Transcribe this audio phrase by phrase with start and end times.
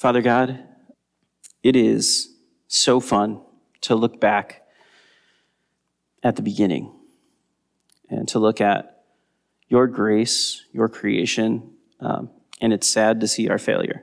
[0.00, 0.58] Father God,
[1.62, 2.34] it is
[2.68, 3.42] so fun
[3.82, 4.62] to look back
[6.22, 6.90] at the beginning
[8.08, 9.02] and to look at
[9.68, 12.30] your grace, your creation, um,
[12.62, 14.02] and it's sad to see our failure.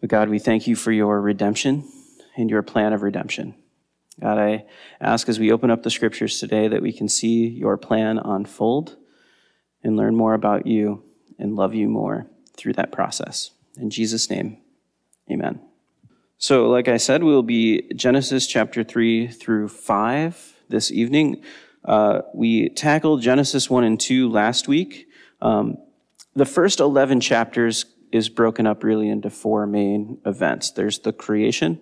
[0.00, 1.82] But God, we thank you for your redemption
[2.36, 3.56] and your plan of redemption.
[4.20, 4.66] God, I
[5.00, 8.96] ask as we open up the scriptures today that we can see your plan unfold
[9.82, 11.02] and learn more about you
[11.36, 13.50] and love you more through that process.
[13.76, 14.58] In Jesus' name,
[15.30, 15.60] amen.
[16.38, 21.42] So, like I said, we'll be Genesis chapter 3 through 5 this evening.
[21.84, 25.08] Uh, we tackled Genesis 1 and 2 last week.
[25.40, 25.78] Um,
[26.34, 31.80] the first 11 chapters is broken up really into four main events there's the creation,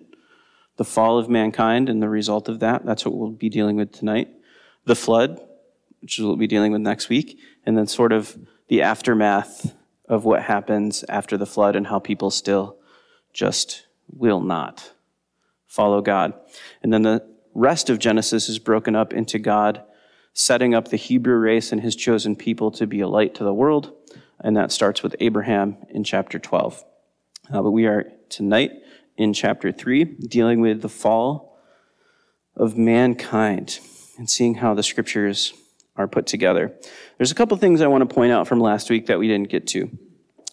[0.77, 2.85] the fall of mankind and the result of that.
[2.85, 4.29] That's what we'll be dealing with tonight.
[4.85, 5.41] The flood,
[6.01, 7.39] which we'll be dealing with next week.
[7.65, 8.37] And then sort of
[8.67, 9.75] the aftermath
[10.07, 12.77] of what happens after the flood and how people still
[13.33, 14.93] just will not
[15.67, 16.33] follow God.
[16.81, 19.83] And then the rest of Genesis is broken up into God
[20.35, 23.53] setting up the Hebrew race and his chosen people to be a light to the
[23.53, 23.93] world.
[24.39, 26.83] And that starts with Abraham in chapter 12.
[27.51, 28.71] Uh, but we are tonight
[29.17, 31.57] in chapter 3, dealing with the fall
[32.55, 33.79] of mankind
[34.17, 35.53] and seeing how the scriptures
[35.97, 36.73] are put together.
[37.17, 39.49] There's a couple things I want to point out from last week that we didn't
[39.49, 39.89] get to.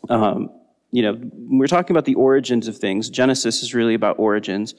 [0.09, 0.51] Um,
[0.91, 3.09] you know, we're talking about the origins of things.
[3.11, 4.75] Genesis is really about origins.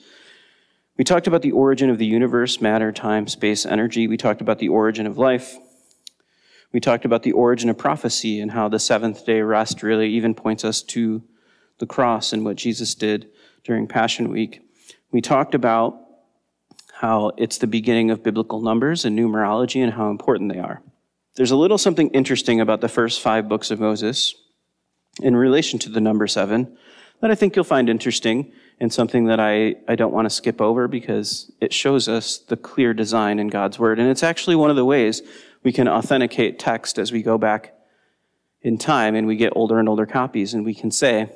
[0.98, 4.08] We talked about the origin of the universe, matter, time, space, energy.
[4.08, 5.58] We talked about the origin of life.
[6.72, 10.36] We talked about the origin of prophecy and how the seventh day rest really even
[10.36, 11.24] points us to
[11.80, 13.30] the cross and what Jesus did
[13.64, 14.62] during Passion Week.
[15.12, 16.03] We talked about
[17.04, 20.82] how it's the beginning of biblical numbers and numerology and how important they are.
[21.36, 24.34] There's a little something interesting about the first five books of Moses
[25.22, 26.78] in relation to the number seven
[27.20, 30.62] that I think you'll find interesting and something that I, I don't want to skip
[30.62, 34.00] over because it shows us the clear design in God's Word.
[34.00, 35.22] And it's actually one of the ways
[35.62, 37.74] we can authenticate text as we go back
[38.62, 41.30] in time and we get older and older copies and we can say,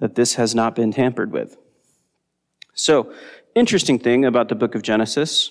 [0.00, 1.56] that this has not been tampered with.
[2.74, 3.12] So,
[3.60, 5.50] interesting thing about the book of Genesis,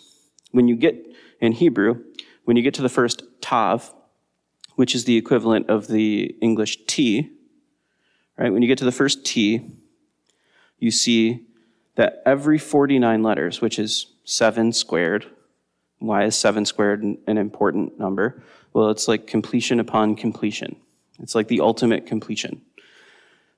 [0.52, 0.96] when you get
[1.40, 2.04] in Hebrew,
[2.44, 3.94] when you get to the first tav,
[4.76, 7.30] which is the equivalent of the English T,
[8.36, 8.52] right?
[8.52, 9.62] When you get to the first T,
[10.80, 11.46] you see
[11.96, 15.28] that every 49 letters, which is 7 squared,
[16.00, 18.42] why is 7 squared an important number?
[18.74, 20.78] Well, it's like completion upon completion.
[21.20, 22.62] It's like the ultimate completion.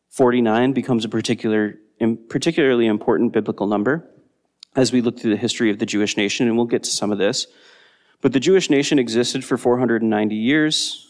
[0.09, 1.79] 49 becomes a particular,
[2.27, 4.10] particularly important biblical number
[4.75, 7.11] as we look through the history of the Jewish nation, and we'll get to some
[7.11, 7.47] of this.
[8.21, 11.07] But the Jewish nation existed for 490 years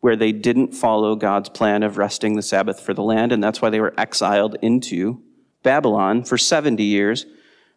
[0.00, 3.62] where they didn't follow God's plan of resting the Sabbath for the land, and that's
[3.62, 5.22] why they were exiled into
[5.62, 7.24] Babylon for 70 years,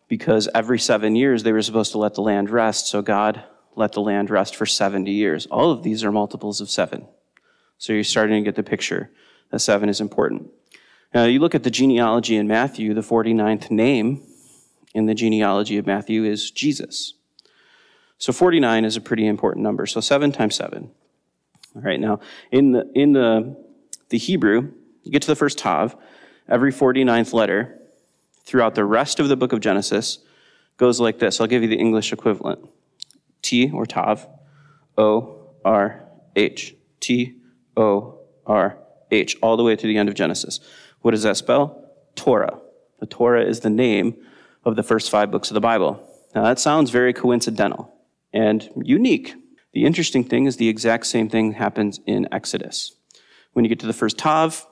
[0.07, 3.43] because every seven years they were supposed to let the land rest, so God
[3.75, 5.45] let the land rest for 70 years.
[5.47, 7.07] All of these are multiples of seven.
[7.77, 9.11] So you're starting to get the picture
[9.51, 10.49] that seven is important.
[11.13, 14.25] Now, you look at the genealogy in Matthew, the 49th name
[14.95, 17.13] in the genealogy of Matthew is Jesus.
[18.17, 19.85] So 49 is a pretty important number.
[19.85, 20.89] So 7 times 7.
[21.75, 23.55] All right, now, in the, in the,
[24.09, 24.71] the Hebrew,
[25.03, 25.95] you get to the first Tav,
[26.47, 27.77] every 49th letter
[28.45, 30.19] throughout the rest of the book of Genesis
[30.77, 31.41] goes like this.
[31.41, 32.69] I'll give you the English equivalent
[33.41, 34.25] T or Tav,
[34.97, 36.03] O R
[36.35, 36.75] H.
[37.01, 37.35] T
[37.77, 38.77] O R
[39.11, 40.59] H, all the way to the end of Genesis.
[41.01, 41.83] What does that spell?
[42.15, 42.59] Torah.
[42.99, 44.15] The Torah is the name
[44.65, 46.01] of the first five books of the Bible.
[46.33, 47.93] Now, that sounds very coincidental
[48.33, 49.35] and unique.
[49.73, 52.93] The interesting thing is the exact same thing happens in Exodus.
[53.53, 54.65] When you get to the first Tav,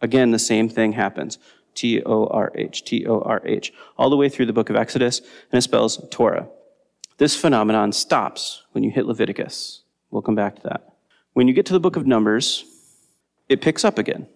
[0.00, 1.38] again, the same thing happens.
[1.74, 4.76] T O R H, T O R H, all the way through the book of
[4.76, 6.48] Exodus, and it spells Torah.
[7.18, 9.82] This phenomenon stops when you hit Leviticus.
[10.10, 10.94] We'll come back to that.
[11.32, 12.64] When you get to the book of Numbers,
[13.48, 14.26] it picks up again.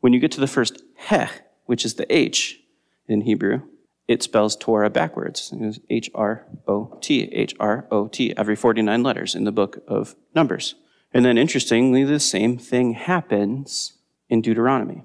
[0.00, 1.28] When you get to the first heh,
[1.66, 2.60] which is the H
[3.06, 3.62] in Hebrew,
[4.06, 5.52] it spells Torah backwards.
[5.88, 10.14] H R O T, H R O T, every 49 letters in the book of
[10.34, 10.74] Numbers.
[11.12, 13.94] And then interestingly, the same thing happens
[14.28, 15.04] in Deuteronomy.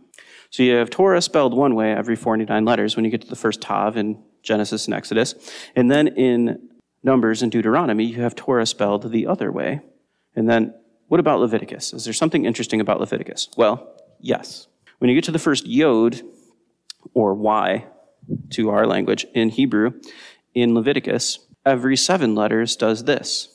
[0.50, 3.36] So you have Torah spelled one way every 49 letters when you get to the
[3.36, 5.36] first Tav in Genesis and Exodus.
[5.76, 6.70] And then in
[7.04, 9.82] Numbers and Deuteronomy, you have Torah spelled the other way.
[10.36, 10.74] And then
[11.08, 11.94] what about Leviticus?
[11.94, 13.50] Is there something interesting about Leviticus?
[13.56, 14.68] Well, yes.
[14.98, 16.22] When you get to the first yod,
[17.14, 17.86] or Y
[18.52, 20.00] to our language in Hebrew,
[20.54, 23.50] in Leviticus, every seven letters does this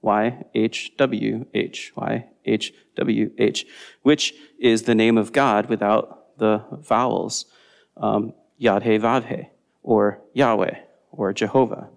[0.00, 3.66] Y, H, W, H, Y, H, W, H,
[4.02, 7.46] which is the name of God without the vowels,
[7.96, 9.48] um, Yad He Vav He,
[9.82, 10.76] or Yahweh,
[11.10, 11.88] or Jehovah.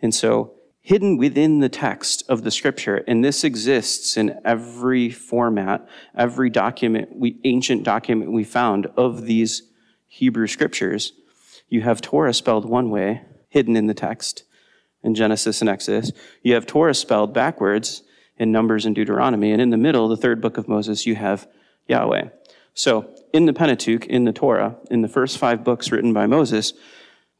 [0.00, 5.86] And so, hidden within the text of the scripture, and this exists in every format,
[6.16, 9.62] every document, we, ancient document we found of these
[10.06, 11.12] Hebrew scriptures,
[11.68, 14.44] you have Torah spelled one way, hidden in the text
[15.02, 16.12] in Genesis and Exodus.
[16.42, 18.02] You have Torah spelled backwards
[18.36, 19.52] in Numbers and Deuteronomy.
[19.52, 21.48] And in the middle, the third book of Moses, you have
[21.86, 22.28] Yahweh.
[22.74, 26.72] So in the Pentateuch, in the Torah, in the first five books written by Moses,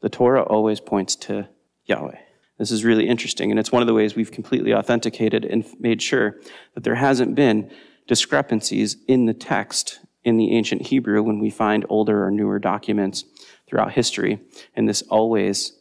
[0.01, 1.47] the Torah always points to
[1.85, 2.17] Yahweh.
[2.57, 6.01] This is really interesting, and it's one of the ways we've completely authenticated and made
[6.01, 6.35] sure
[6.73, 7.71] that there hasn't been
[8.05, 13.25] discrepancies in the text in the ancient Hebrew when we find older or newer documents
[13.67, 14.39] throughout history,
[14.75, 15.73] and this always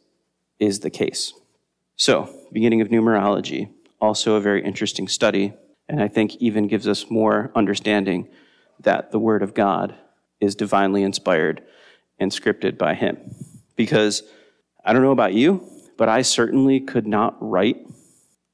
[0.59, 1.33] is the case.
[1.97, 3.71] So, beginning of numerology,
[4.01, 5.53] also a very interesting study,
[5.89, 8.29] and I think even gives us more understanding
[8.81, 9.95] that the Word of God
[10.41, 11.63] is divinely inspired
[12.19, 13.19] and scripted by Him.
[13.75, 14.23] Because
[14.85, 17.79] I don't know about you, but I certainly could not write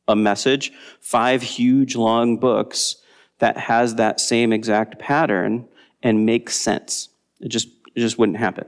[0.09, 2.97] a message, five huge long books
[3.39, 5.69] that has that same exact pattern
[6.05, 7.09] and make sense.
[7.41, 7.67] It just,
[7.97, 8.67] it just wouldn't happen.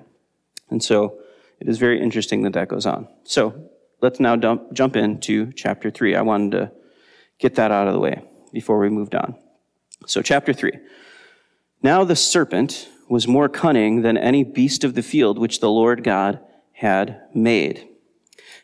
[0.70, 1.20] And so
[1.60, 3.06] it is very interesting that that goes on.
[3.22, 6.16] So let's now dump, jump into chapter three.
[6.16, 6.72] I wanted to
[7.38, 8.22] get that out of the way
[8.52, 9.36] before we moved on.
[10.06, 10.72] So, chapter three.
[11.82, 16.02] Now the serpent was more cunning than any beast of the field which the Lord
[16.02, 16.40] God
[16.72, 17.88] had made.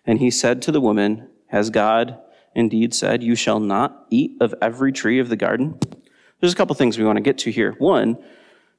[0.06, 2.18] And he said to the woman, Has God
[2.54, 5.78] indeed said, You shall not eat of every tree of the garden?
[6.40, 7.74] There's a couple things we want to get to here.
[7.78, 8.18] One,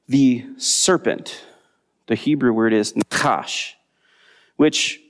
[0.08, 1.44] the serpent.
[2.06, 3.72] The Hebrew word is nakash,
[4.56, 5.00] which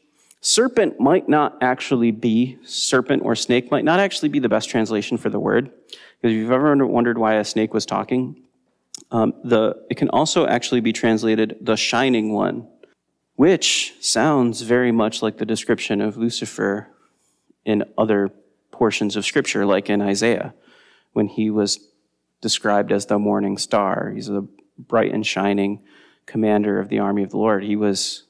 [0.41, 5.17] serpent might not actually be, serpent or snake might not actually be the best translation
[5.17, 5.73] for the word.
[5.87, 8.43] Because if you've ever wondered why a snake was talking,
[9.11, 12.69] um, the, it can also actually be translated the shining one,
[13.37, 16.89] which sounds very much like the description of Lucifer
[17.65, 18.31] in other
[18.71, 20.55] portions of Scripture, like in Isaiah,
[21.13, 21.81] when he was
[22.41, 24.13] described as the morning star.
[24.15, 24.47] He's a
[24.79, 25.83] bright and shining
[26.27, 27.63] commander of the army of the Lord.
[27.65, 28.25] He was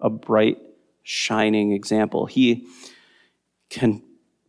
[0.00, 0.58] a bright,
[1.02, 2.26] shining example.
[2.26, 2.66] He
[3.68, 4.02] can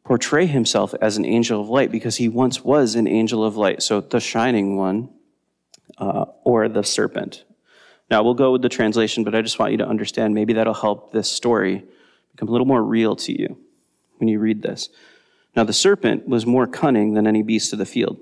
[0.03, 3.81] portray himself as an angel of light because he once was an angel of light.
[3.81, 5.09] So the shining one
[5.97, 7.43] uh, or the serpent.
[8.09, 10.73] Now, we'll go with the translation, but I just want you to understand maybe that'll
[10.73, 11.83] help this story
[12.31, 13.57] become a little more real to you
[14.17, 14.89] when you read this.
[15.55, 18.17] Now, the serpent was more cunning than any beast of the field.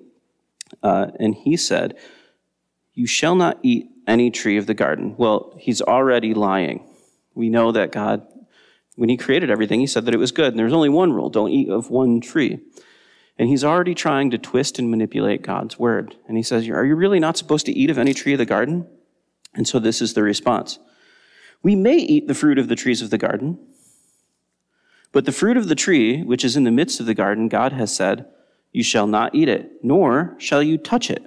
[0.82, 1.98] Uh, and he said,
[2.96, 5.16] You shall not eat any tree of the garden.
[5.18, 6.88] Well, he's already lying.
[7.34, 8.26] We know that God,
[8.96, 10.54] when he created everything, he said that it was good.
[10.54, 12.60] And there's only one rule don't eat of one tree.
[13.38, 16.16] And he's already trying to twist and manipulate God's word.
[16.28, 18.46] And he says, Are you really not supposed to eat of any tree of the
[18.46, 18.88] garden?
[19.54, 20.80] And so this is the response
[21.62, 23.60] We may eat the fruit of the trees of the garden,
[25.12, 27.74] but the fruit of the tree, which is in the midst of the garden, God
[27.74, 28.26] has said,
[28.72, 31.26] You shall not eat it, nor shall you touch it.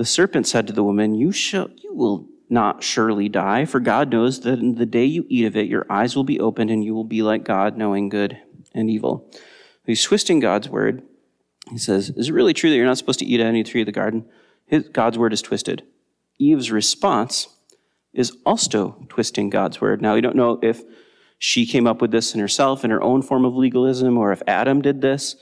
[0.00, 4.10] The serpent said to the woman, You, shall, you will not surely die, for God
[4.10, 6.82] knows that in the day you eat of it, your eyes will be opened and
[6.82, 8.38] you will be like God, knowing good
[8.74, 9.30] and evil.
[9.84, 11.02] He's twisting God's word
[11.70, 13.86] he says, Is it really true that you're not supposed to eat any tree of
[13.86, 14.24] the garden?
[14.66, 15.82] His, God's word is twisted.
[16.38, 17.48] Eve's response
[18.12, 20.02] is also twisting God's word.
[20.02, 20.82] Now, we don't know if
[21.38, 24.42] she came up with this in herself in her own form of legalism, or if
[24.46, 25.36] Adam did this,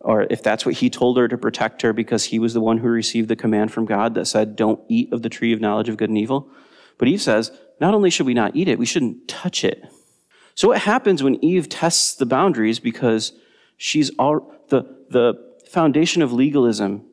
[0.00, 2.78] or if that's what he told her to protect her because he was the one
[2.78, 5.88] who received the command from God that said, Don't eat of the tree of knowledge
[5.88, 6.48] of good and evil.
[6.98, 7.50] But Eve says,
[7.80, 9.84] Not only should we not eat it, we shouldn't touch it.
[10.54, 13.32] So, what happens when Eve tests the boundaries because
[13.76, 15.34] she's all the, the
[15.68, 17.04] foundation of legalism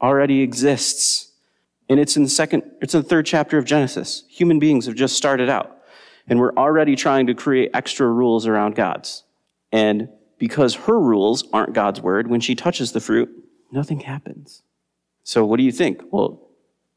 [0.00, 1.32] already exists.
[1.88, 4.24] And it's in the second, it's in the third chapter of Genesis.
[4.28, 5.78] Human beings have just started out.
[6.28, 9.24] And we're already trying to create extra rules around God's.
[9.72, 10.08] And
[10.42, 13.30] because her rules aren't God's word, when she touches the fruit,
[13.70, 14.64] nothing happens.
[15.22, 16.02] So what do you think?
[16.10, 16.48] Well,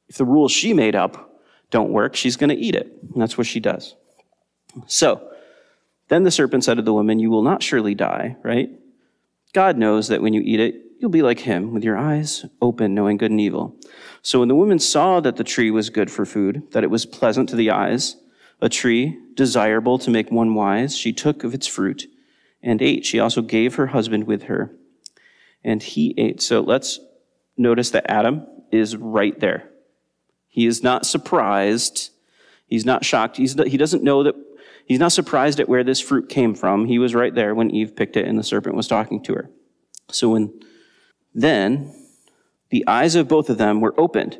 [0.07, 2.91] if the rules she made up don't work, she's going to eat it.
[3.03, 3.93] And that's what she does.
[4.87, 5.31] So
[6.07, 8.71] then the serpent said to the woman, You will not surely die, right?
[9.53, 12.95] God knows that when you eat it, you'll be like him, with your eyes open,
[12.95, 13.75] knowing good and evil.
[14.23, 17.05] So when the woman saw that the tree was good for food, that it was
[17.05, 18.15] pleasant to the eyes,
[18.59, 22.07] a tree desirable to make one wise, she took of its fruit
[22.65, 23.05] and ate.
[23.05, 24.75] She also gave her husband with her,
[25.63, 26.41] and he ate.
[26.41, 26.99] So let's
[27.55, 29.69] notice that Adam is right there.
[30.49, 32.09] He is not surprised.
[32.67, 33.37] He's not shocked.
[33.37, 34.35] He's, he doesn't know that
[34.85, 36.85] He's not surprised at where this fruit came from.
[36.85, 39.49] He was right there when Eve picked it and the serpent was talking to her.
[40.11, 40.53] So when
[41.33, 41.93] then
[42.69, 44.39] the eyes of both of them were opened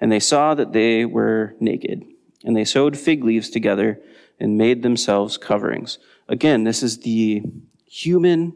[0.00, 2.04] And they saw that they were naked.
[2.44, 4.00] And they sewed fig leaves together
[4.38, 5.98] and made themselves coverings.
[6.30, 7.42] Again, this is the
[7.86, 8.54] human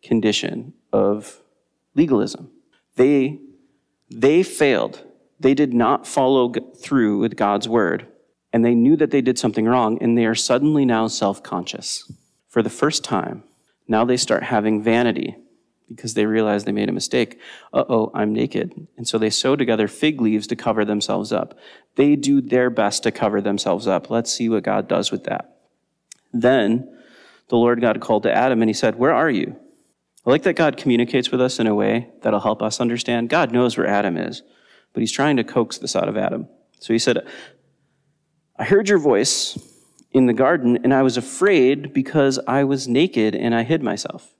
[0.00, 1.42] condition of
[1.96, 2.52] legalism.
[2.94, 3.40] They,
[4.08, 5.02] they failed.
[5.40, 8.06] They did not follow through with God's word.
[8.52, 12.10] And they knew that they did something wrong, and they are suddenly now self conscious.
[12.48, 13.42] For the first time,
[13.88, 15.36] now they start having vanity
[15.88, 17.40] because they realize they made a mistake.
[17.72, 18.86] Uh oh, I'm naked.
[18.96, 21.58] And so they sew together fig leaves to cover themselves up.
[21.96, 24.10] They do their best to cover themselves up.
[24.10, 25.56] Let's see what God does with that.
[26.32, 26.95] Then
[27.48, 29.56] the Lord God called to Adam and he said, Where are you?
[30.24, 33.28] I like that God communicates with us in a way that'll help us understand.
[33.28, 34.42] God knows where Adam is,
[34.92, 36.48] but he's trying to coax this out of Adam.
[36.80, 37.26] So he said,
[38.56, 39.56] I heard your voice
[40.12, 44.34] in the garden and I was afraid because I was naked and I hid myself.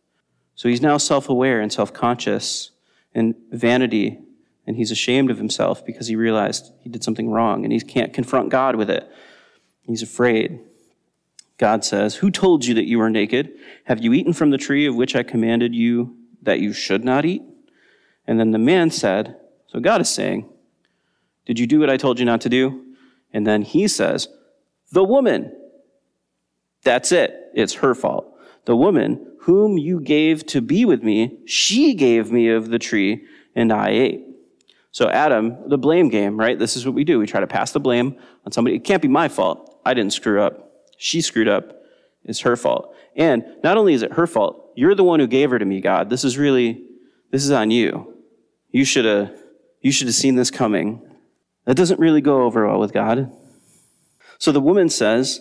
[0.55, 2.71] So he's now self aware and self conscious
[3.15, 4.19] and vanity,
[4.67, 8.13] and he's ashamed of himself because he realized he did something wrong and he can't
[8.13, 9.09] confront God with it.
[9.83, 10.61] He's afraid.
[11.59, 13.53] God says, Who told you that you were naked?
[13.85, 17.25] Have you eaten from the tree of which I commanded you that you should not
[17.25, 17.43] eat?
[18.27, 19.37] And then the man said,
[19.69, 20.49] So God is saying,
[21.47, 22.85] Did you do what I told you not to do?
[23.33, 24.29] And then he says,
[24.93, 25.53] The woman.
[26.83, 27.51] That's it.
[27.55, 28.33] It's her fault.
[28.65, 33.25] The woman whom you gave to be with me, she gave me of the tree,
[33.55, 34.25] and I ate.
[34.91, 36.59] So, Adam, the blame game, right?
[36.59, 37.19] This is what we do.
[37.19, 38.77] We try to pass the blame on somebody.
[38.77, 39.81] It can't be my fault.
[39.85, 40.66] I didn't screw up.
[40.97, 41.83] She screwed up.
[42.25, 42.95] It's her fault.
[43.15, 45.81] And not only is it her fault, you're the one who gave her to me,
[45.81, 46.11] God.
[46.11, 46.85] This is really,
[47.31, 48.15] this is on you.
[48.71, 49.43] You should have,
[49.81, 51.03] you should have seen this coming.
[51.65, 53.33] That doesn't really go over well with God.
[54.39, 55.41] So the woman says,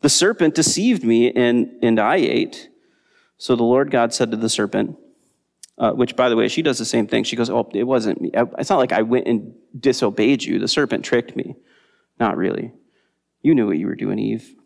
[0.00, 2.68] The serpent deceived me and, and I ate.
[3.38, 4.96] So the Lord God said to the serpent,
[5.78, 7.24] uh, which, by the way, she does the same thing.
[7.24, 8.30] She goes, Oh, it wasn't me.
[8.34, 10.58] It's not like I went and disobeyed you.
[10.58, 11.56] The serpent tricked me.
[12.18, 12.72] Not really.
[13.46, 14.56] You knew what you were doing, Eve.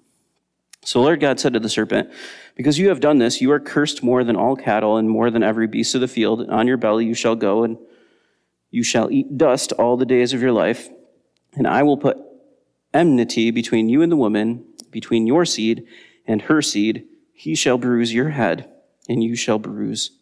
[0.87, 2.11] So Lord God said to the serpent,
[2.57, 5.43] Because you have done this, you are cursed more than all cattle and more than
[5.43, 6.49] every beast of the field.
[6.49, 7.77] On your belly you shall go, and
[8.71, 10.89] you shall eat dust all the days of your life.
[11.59, 12.17] And I will put
[12.95, 15.87] enmity between you and the woman, between your seed
[16.27, 18.67] and her seed he shall bruise your head,
[19.11, 20.13] and you shall bruise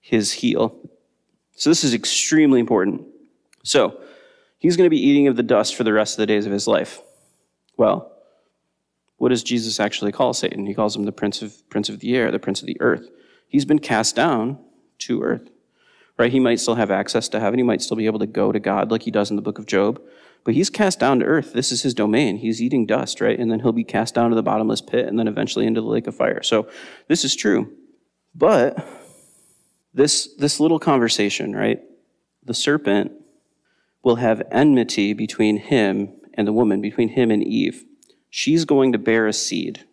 [0.00, 0.74] his heel.
[1.54, 3.02] So this is extremely important.
[3.62, 4.00] So
[4.56, 6.52] he's going to be eating of the dust for the rest of the days of
[6.52, 7.02] his life.
[7.80, 8.12] Well,
[9.16, 10.66] what does Jesus actually call Satan?
[10.66, 13.08] He calls him the prince of prince of the air, the prince of the earth.
[13.48, 14.58] He's been cast down
[14.98, 15.48] to earth.
[16.18, 16.30] Right?
[16.30, 17.58] He might still have access to heaven.
[17.58, 19.58] He might still be able to go to God like he does in the book
[19.58, 19.98] of Job.
[20.44, 21.54] But he's cast down to earth.
[21.54, 22.36] This is his domain.
[22.36, 23.38] He's eating dust, right?
[23.38, 25.86] And then he'll be cast down to the bottomless pit and then eventually into the
[25.86, 26.42] lake of fire.
[26.42, 26.68] So
[27.08, 27.72] this is true.
[28.34, 28.86] But
[29.94, 31.80] this, this little conversation, right?
[32.44, 33.12] The serpent
[34.02, 37.84] will have enmity between him and the woman, between him and Eve.
[38.28, 39.84] She's going to bear a seed.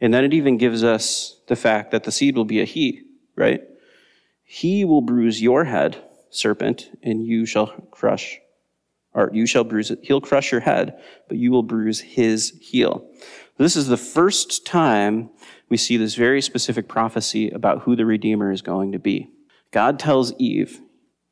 [0.00, 3.02] And then it even gives us the fact that the seed will be a he,
[3.36, 3.62] right?
[4.44, 8.38] He will bruise your head, serpent, and you shall crush
[9.14, 9.98] or you shall bruise it.
[10.02, 10.96] He'll crush your head,
[11.28, 13.04] but you will bruise his heel.
[13.56, 15.30] This is the first time
[15.68, 19.28] we see this very specific prophecy about who the Redeemer is going to be.
[19.72, 20.80] God tells Eve,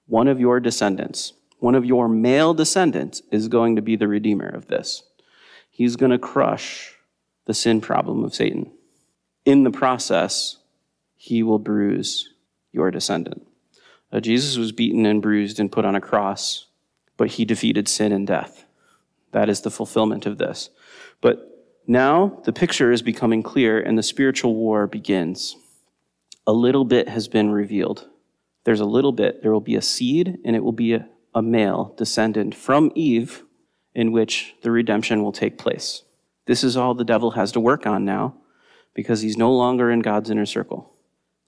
[0.07, 4.49] one of your descendants, one of your male descendants, is going to be the Redeemer
[4.49, 5.03] of this.
[5.71, 6.95] He's going to crush
[7.47, 8.73] the sin problem of Satan.
[9.45, 10.59] In the process,
[11.15, 12.31] he will bruise
[12.73, 13.47] your descendant.
[14.13, 16.67] Uh, Jesus was beaten and bruised and put on a cross
[17.17, 18.65] but he defeated sin and death.
[19.33, 20.71] That is the fulfillment of this.
[21.21, 25.57] But now the picture is becoming clear and the spiritual war begins.
[26.47, 28.09] A little bit has been revealed.
[28.65, 29.43] There's a little bit.
[29.43, 33.45] There will be a seed, and it will be a, a male descendant from Eve
[33.95, 36.03] in which the redemption will take place.
[36.47, 38.35] This is all the devil has to work on now
[38.95, 40.95] because he's no longer in God's inner circle.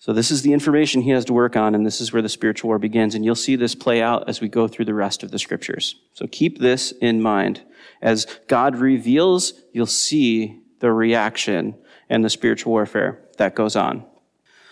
[0.00, 2.28] So, this is the information he has to work on, and this is where the
[2.28, 3.16] spiritual war begins.
[3.16, 5.96] And you'll see this play out as we go through the rest of the scriptures.
[6.12, 7.62] So, keep this in mind.
[8.00, 11.76] As God reveals, you'll see the reaction
[12.08, 14.04] and the spiritual warfare that goes on.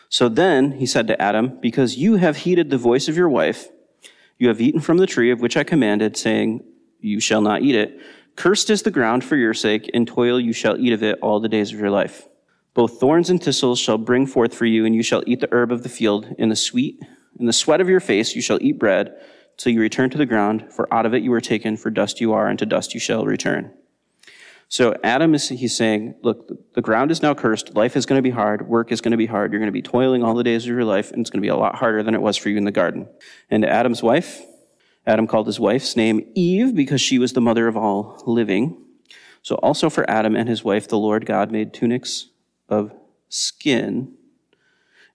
[0.09, 3.69] So then he said to Adam, Because you have heeded the voice of your wife,
[4.39, 6.63] you have eaten from the tree of which I commanded, saying,
[7.01, 8.01] You shall not eat it.
[8.37, 11.41] Cursed is the ground for your sake, in toil you shall eat of it all
[11.41, 12.29] the days of your life.
[12.75, 15.73] Both thorns and thistles shall bring forth for you, and you shall eat the herb
[15.73, 16.35] of the field.
[16.37, 17.01] In the sweet,
[17.39, 19.15] in the sweat of your face you shall eat bread,
[19.57, 22.21] till you return to the ground, for out of it you were taken, for dust
[22.21, 23.73] you are, and to dust you shall return.
[24.69, 27.77] So Adam is he's saying, look, the ground is now cursed.
[27.77, 28.67] Life is going to be hard.
[28.67, 29.53] Work is going to be hard.
[29.53, 31.47] You're going to be toiling all the days of your life, and it's going to
[31.47, 33.09] be a lot harder than it was for you in the garden.
[33.49, 34.43] And Adam's wife,
[35.07, 38.83] Adam called his wife's name Eve because she was the mother of all living.
[39.43, 42.31] So also for Adam and his wife, the Lord God made tunics
[42.69, 42.93] of
[43.29, 44.15] skin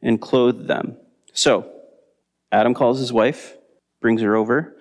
[0.01, 0.95] and clothed them.
[1.33, 1.69] So
[2.51, 3.57] Adam calls his wife,
[3.99, 4.77] brings her over.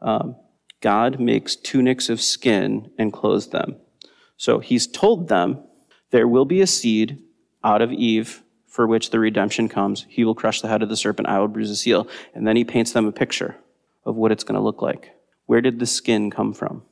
[0.00, 0.36] Um,
[0.80, 3.76] God makes tunics of skin and clothes them.
[4.36, 5.62] So he's told them
[6.10, 7.22] there will be a seed
[7.62, 10.04] out of Eve for which the redemption comes.
[10.08, 12.08] He will crush the head of the serpent, I will bruise his heel.
[12.34, 13.56] And then he paints them a picture
[14.04, 15.12] of what it's going to look like.
[15.46, 16.82] Where did the skin come from?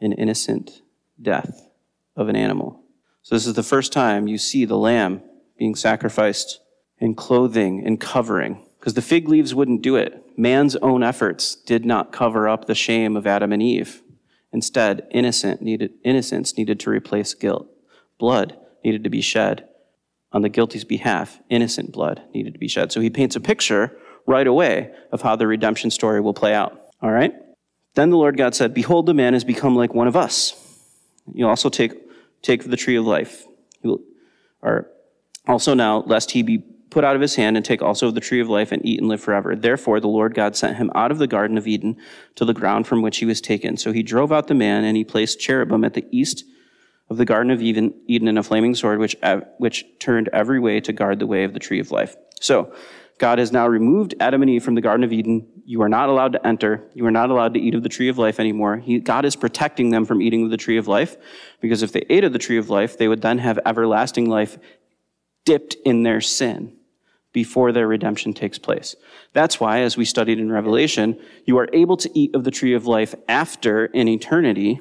[0.00, 0.82] An innocent
[1.20, 1.68] death
[2.16, 2.82] of an animal.
[3.22, 5.22] So this is the first time you see the lamb
[5.58, 6.60] being sacrificed
[6.98, 8.64] in clothing and covering.
[8.78, 10.24] Because the fig leaves wouldn't do it.
[10.38, 14.02] Man's own efforts did not cover up the shame of Adam and Eve.
[14.52, 17.68] Instead, innocent needed, innocence needed to replace guilt.
[18.18, 19.68] Blood needed to be shed
[20.32, 21.40] on the guilty's behalf.
[21.48, 22.92] Innocent blood needed to be shed.
[22.92, 26.80] So he paints a picture right away of how the redemption story will play out.
[27.02, 27.32] All right?
[27.94, 30.54] Then the Lord God said, Behold, the man has become like one of us.
[31.32, 31.92] You also take,
[32.42, 33.44] take the tree of life.
[34.62, 34.88] Or
[35.46, 38.20] also now, lest he be put out of his hand and take also of the
[38.20, 39.54] tree of life and eat and live forever.
[39.54, 41.96] Therefore, the Lord God sent him out of the Garden of Eden
[42.34, 43.76] to the ground from which he was taken.
[43.76, 46.44] So he drove out the man and he placed cherubim at the east
[47.08, 50.80] of the Garden of Eden, and a flaming sword which, uh, which turned every way
[50.80, 52.14] to guard the way of the tree of life.
[52.40, 52.72] So,
[53.18, 55.46] God has now removed Adam and Eve from the Garden of Eden.
[55.66, 56.88] You are not allowed to enter.
[56.94, 58.78] You are not allowed to eat of the tree of life anymore.
[58.78, 61.18] He, God is protecting them from eating of the tree of life
[61.60, 64.56] because if they ate of the tree of life, they would then have everlasting life
[65.44, 66.79] dipped in their sin
[67.32, 68.96] before their redemption takes place.
[69.32, 72.74] That's why, as we studied in Revelation, you are able to eat of the tree
[72.74, 74.80] of life after in eternity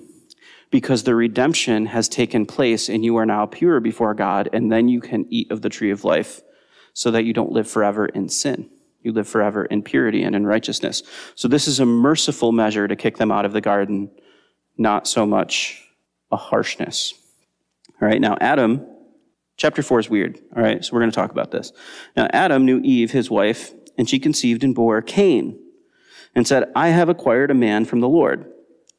[0.71, 4.87] because the redemption has taken place and you are now pure before God, and then
[4.87, 6.41] you can eat of the tree of life
[6.93, 8.69] so that you don't live forever in sin.
[9.01, 11.03] You live forever in purity and in righteousness.
[11.35, 14.11] So this is a merciful measure to kick them out of the garden,
[14.77, 15.87] not so much
[16.31, 17.13] a harshness.
[18.01, 18.85] All right, now Adam,
[19.59, 20.39] chapter 4 is weird.
[20.55, 21.71] All right, so we're going to talk about this.
[22.17, 25.59] Now Adam knew Eve, his wife, and she conceived and bore Cain
[26.33, 28.51] and said, I have acquired a man from the Lord.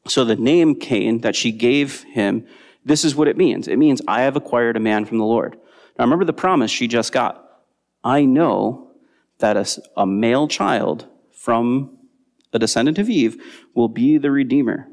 [0.07, 2.45] So the name Cain that she gave him,
[2.85, 3.67] this is what it means.
[3.67, 5.57] It means, I have acquired a man from the Lord.
[5.97, 7.43] Now remember the promise she just got.
[8.03, 8.91] I know
[9.39, 11.97] that a, a male child from
[12.53, 13.41] a descendant of Eve
[13.73, 14.87] will be the Redeemer.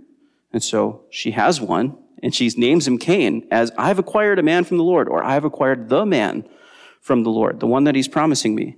[0.52, 4.64] And so she has one, and she names him Cain as I've acquired a man
[4.64, 6.48] from the Lord, or I've acquired the man
[7.00, 8.76] from the Lord, the one that he's promising me.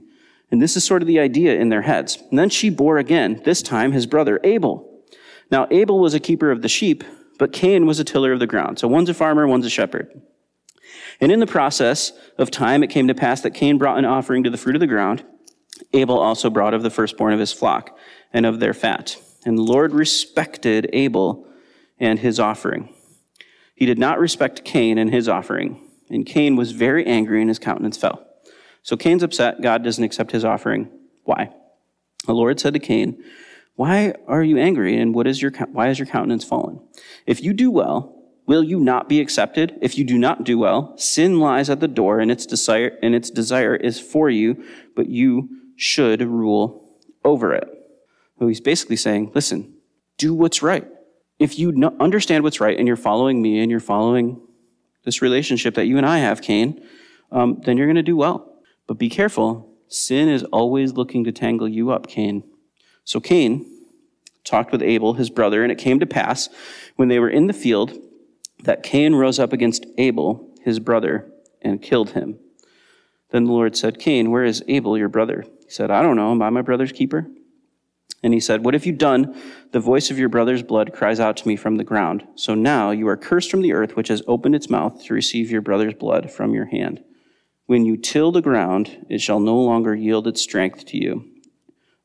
[0.51, 2.19] And this is sort of the idea in their heads.
[2.31, 5.05] And then she bore again, this time his brother Abel.
[5.51, 7.05] Now Abel was a keeper of the sheep,
[7.39, 8.79] but Cain was a tiller of the ground.
[8.79, 10.09] So one's a farmer, one's a shepherd.
[11.21, 14.45] And in the process of time, it came to pass that Cain brought an offering
[14.45, 15.25] to the fruit of the ground.
[15.93, 17.97] Abel also brought of the firstborn of his flock
[18.33, 19.17] and of their fat.
[19.45, 21.47] And the Lord respected Abel
[21.99, 22.95] and his offering.
[23.81, 25.81] He did not respect Cain and his offering.
[26.11, 28.25] And Cain was very angry and his countenance fell.
[28.83, 29.63] So Cain's upset.
[29.63, 30.91] God doesn't accept his offering.
[31.25, 31.53] Why?
[32.27, 33.21] The Lord said to Cain,
[33.77, 36.81] Why are you angry and what is your, why is your countenance fallen?
[37.27, 38.17] If you do well,
[38.51, 39.79] Will you not be accepted?
[39.81, 43.15] If you do not do well, sin lies at the door and its desire, and
[43.15, 44.65] its desire is for you,
[44.97, 47.69] but you should rule over it.
[48.41, 49.73] So he's basically saying, listen,
[50.19, 50.85] do what's right.
[51.41, 54.41] If you understand what's right and you're following me and you're following
[55.05, 56.87] this relationship that you and I have, Cain,
[57.33, 58.63] um, then you're going to do well.
[58.87, 59.67] But be careful.
[59.89, 62.45] Sin is always looking to tangle you up, Cain.
[63.05, 63.67] So Cain
[64.45, 66.51] talked with Abel, his brother, and it came to pass
[66.97, 67.97] when they were in the field
[68.65, 72.39] that Cain rose up against Abel, his brother, and killed him.
[73.31, 75.47] Then the Lord said, Cain, where is Abel, your brother?
[75.65, 76.33] He said, I don't know.
[76.33, 77.27] Am I my brother's keeper?
[78.23, 79.35] And he said, What have you done?
[79.73, 82.27] The voice of your brother's blood cries out to me from the ground.
[82.35, 85.51] So now you are cursed from the earth, which has opened its mouth to receive
[85.51, 87.03] your brother's blood from your hand.
[87.67, 91.25] When you till the ground, it shall no longer yield its strength to you.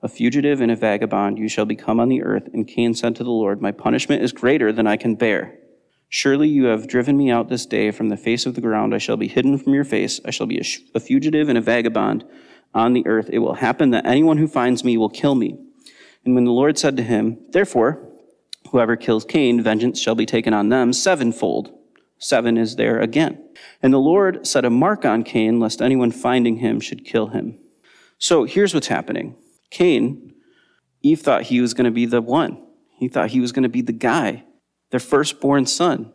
[0.01, 2.47] A fugitive and a vagabond you shall become on the earth.
[2.53, 5.57] And Cain said to the Lord, My punishment is greater than I can bear.
[6.07, 8.93] Surely you have driven me out this day from the face of the ground.
[8.93, 10.21] I shall be hidden from your face.
[10.23, 10.61] I shall be
[10.93, 12.23] a, fugitive and a vagabond
[12.73, 13.29] on the earth.
[13.33, 15.57] It will happen that anyone who finds me will kill me.
[16.25, 17.99] And when the Lord said to him, Therefore,
[18.71, 21.71] whoever kills Cain, vengeance shall be taken on them sevenfold.
[22.17, 23.41] Seven is there again.
[23.81, 27.59] And the Lord set a mark on Cain, lest anyone finding him should kill him.
[28.17, 29.35] So here's what's happening
[29.69, 30.33] Cain,
[31.01, 32.61] Eve thought he was going to be the one.
[32.97, 34.43] He thought he was going to be the guy
[34.91, 36.13] their firstborn son.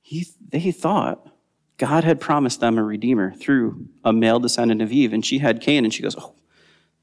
[0.00, 1.28] He, they thought
[1.76, 5.60] God had promised them a redeemer through a male descendant of Eve, and she had
[5.60, 6.34] Cain, and she goes, Oh,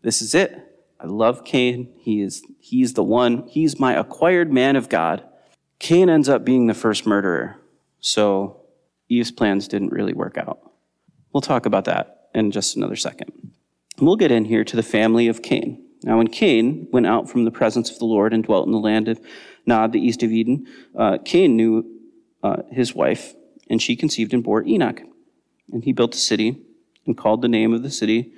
[0.02, 0.73] this is it.
[1.04, 1.94] I love Cain.
[1.98, 5.22] He is, he's the one, he's my acquired man of God.
[5.80, 7.58] Cain ends up being the first murderer.
[8.00, 8.62] So
[9.10, 10.60] Eve's plans didn't really work out.
[11.34, 13.52] We'll talk about that in just another second.
[14.00, 15.86] We'll get in here to the family of Cain.
[16.04, 18.80] Now, when Cain went out from the presence of the Lord and dwelt in the
[18.80, 19.20] land of
[19.66, 21.86] Nod, the east of Eden, uh, Cain knew
[22.44, 23.36] uh, his wife,
[23.70, 25.02] and she conceived and bore Enoch.
[25.72, 26.62] And he built a city
[27.06, 28.34] and called the name of the city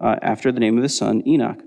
[0.00, 1.62] uh, after the name of his son, Enoch.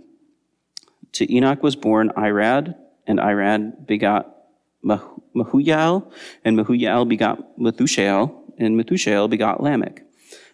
[1.13, 4.35] To Enoch was born Irad, and Irad begot
[4.83, 6.11] Mehujael,
[6.43, 10.03] and Mehujael begot Methushael, and Methushael begot Lamech.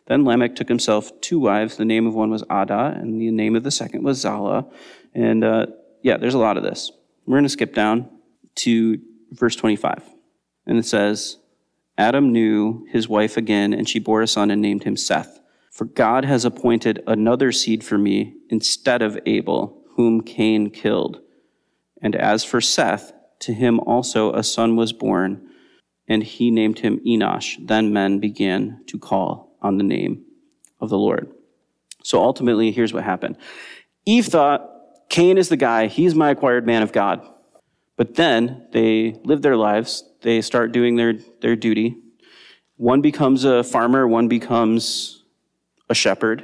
[0.08, 1.78] Then Lamech took himself two wives.
[1.78, 4.66] The name of one was Ada, and the name of the second was Zala.
[5.14, 5.68] And uh,
[6.02, 6.92] yeah, there's a lot of this.
[7.26, 8.10] We're going to skip down
[8.56, 9.00] to
[9.32, 10.04] verse 25.
[10.66, 11.38] And it says,
[11.98, 15.40] Adam knew his wife again, and she bore a son and named him Seth.
[15.72, 21.20] For God has appointed another seed for me instead of Abel, whom Cain killed.
[22.02, 25.50] And as for Seth, to him also a son was born,
[26.08, 27.58] and he named him Enosh.
[27.68, 30.24] Then men began to call on the name
[30.80, 31.32] of the Lord.
[32.04, 33.38] So ultimately, here's what happened
[34.06, 34.70] Eve thought,
[35.10, 37.28] Cain is the guy, he's my acquired man of God.
[37.96, 41.98] But then they live their lives, they start doing their, their duty.
[42.76, 45.24] One becomes a farmer, one becomes
[45.90, 46.44] a shepherd.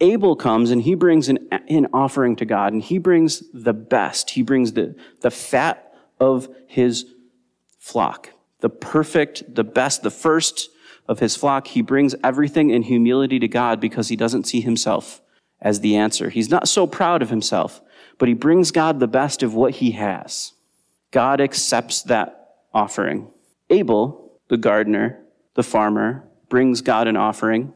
[0.00, 4.30] Abel comes and he brings an, an offering to God, and he brings the best.
[4.30, 7.06] He brings the, the fat of his
[7.78, 8.30] flock,
[8.60, 10.70] the perfect, the best, the first
[11.08, 15.20] of his flock, he brings everything in humility to God because he doesn't see himself
[15.60, 16.30] as the answer.
[16.30, 17.80] He's not so proud of himself,
[18.18, 20.52] but he brings God the best of what he has.
[21.12, 23.30] God accepts that offering.
[23.70, 27.72] Abel, the gardener, the farmer, brings God an offering.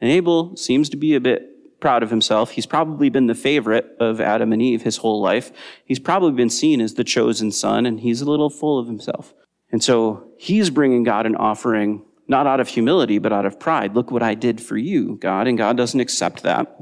[0.00, 1.48] And Abel seems to be a bit
[1.82, 2.52] proud of himself.
[2.52, 5.52] He's probably been the favorite of Adam and Eve his whole life.
[5.84, 9.34] He's probably been seen as the chosen son, and he's a little full of himself.
[9.70, 13.94] And so he's bringing God an offering not out of humility, but out of pride.
[13.94, 15.46] Look what I did for you, God.
[15.46, 16.74] And God doesn't accept that.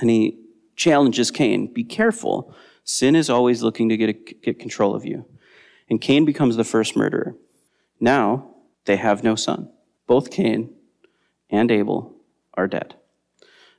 [0.00, 0.40] And he
[0.74, 2.54] challenges Cain be careful.
[2.84, 5.26] Sin is always looking to get, a, get control of you.
[5.90, 7.36] And Cain becomes the first murderer.
[8.00, 8.54] Now
[8.86, 9.70] they have no son.
[10.06, 10.74] Both Cain
[11.50, 12.16] and Abel
[12.54, 12.94] are dead.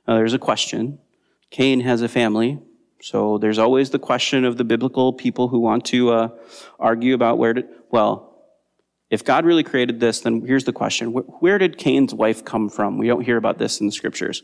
[0.06, 0.98] Now there's a question.
[1.50, 2.60] Cain has a family,
[3.02, 6.28] so there's always the question of the biblical people who want to uh,
[6.78, 8.30] argue about where to, well,
[9.10, 12.98] if God really created this, then here's the question Where did Cain's wife come from?
[12.98, 14.42] We don't hear about this in the scriptures.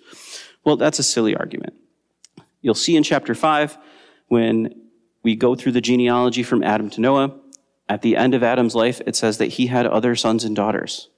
[0.65, 1.75] Well, that's a silly argument.
[2.61, 3.79] You'll see in chapter 5,
[4.27, 4.75] when
[5.23, 7.35] we go through the genealogy from Adam to Noah,
[7.89, 11.09] at the end of Adam's life, it says that he had other sons and daughters.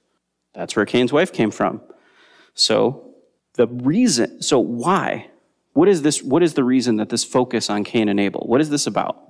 [0.53, 1.81] That's where Cain's wife came from.
[2.53, 3.08] So,
[3.59, 5.29] the reason, so why?
[5.73, 6.23] What is this?
[6.23, 8.45] What is the reason that this focus on Cain and Abel?
[8.47, 9.21] What is this about?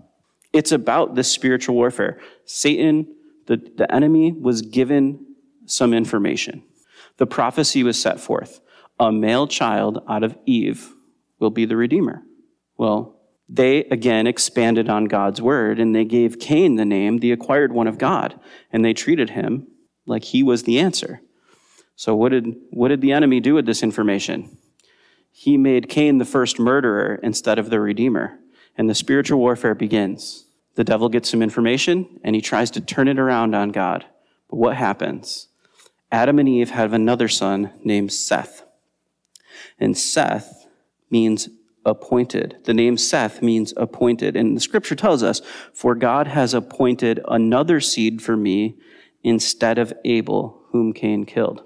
[0.54, 2.20] It's about this spiritual warfare.
[2.46, 3.08] Satan
[3.50, 5.26] the, the enemy was given
[5.66, 6.64] some information.
[7.18, 8.62] The prophecy was set forth.
[9.00, 10.94] A male child out of Eve
[11.40, 12.22] will be the Redeemer.
[12.78, 13.16] Well,
[13.50, 17.88] they again expanded on God's word and they gave Cain the name, the acquired one
[17.88, 18.40] of God,
[18.72, 19.68] and they treated him
[20.06, 21.22] like he was the answer.
[22.00, 24.58] So, what did, what did the enemy do with this information?
[25.34, 28.40] He made Cain the first murderer instead of the Redeemer,
[28.78, 30.46] and the spiritual warfare begins.
[30.76, 34.06] The devil gets some information and he tries to turn it around on God.
[34.50, 35.50] But what happens?
[36.10, 38.64] Adam and Eve have another son named Seth.
[39.78, 40.68] And Seth
[41.10, 41.50] means
[41.86, 42.60] appointed.
[42.64, 44.38] The name Seth means appointed.
[44.38, 45.42] And the scripture tells us,
[45.74, 48.78] For God has appointed another seed for me
[49.22, 51.66] instead of Abel, whom Cain killed.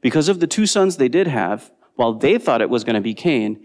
[0.00, 3.00] Because of the two sons they did have, while they thought it was going to
[3.00, 3.64] be Cain,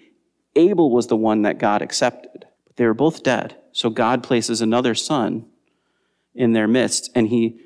[0.55, 2.45] Abel was the one that God accepted.
[2.65, 3.57] But they were both dead.
[3.71, 5.45] So God places another son
[6.33, 7.59] in their midst, and he,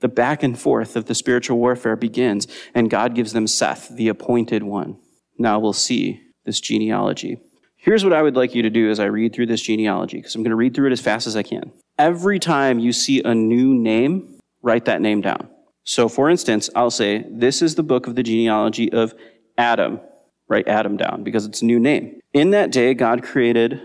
[0.00, 4.08] the back and forth of the spiritual warfare begins, and God gives them Seth, the
[4.08, 4.98] appointed one.
[5.38, 7.38] Now we'll see this genealogy.
[7.76, 10.34] Here's what I would like you to do as I read through this genealogy, because
[10.34, 11.72] I'm going to read through it as fast as I can.
[11.98, 15.48] Every time you see a new name, write that name down.
[15.84, 19.14] So, for instance, I'll say, This is the book of the genealogy of
[19.58, 20.00] Adam.
[20.48, 22.20] Write Adam down because it's a new name.
[22.32, 23.80] In that day, God created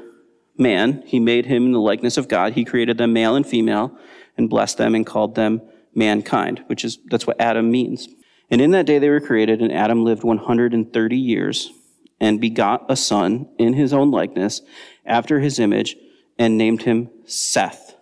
[0.58, 1.04] man.
[1.06, 2.54] He made him in the likeness of God.
[2.54, 3.98] He created them male and female
[4.38, 5.62] and blessed them and called them
[5.94, 8.08] mankind, which is, that's what Adam means.
[8.50, 11.72] And in that day they were created, and Adam lived 130 years
[12.20, 14.62] and begot a son in his own likeness
[15.06, 15.96] after his image
[16.38, 17.96] and named him Seth.